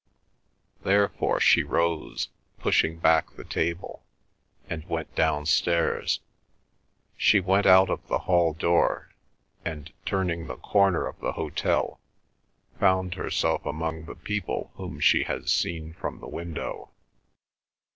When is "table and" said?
3.43-4.83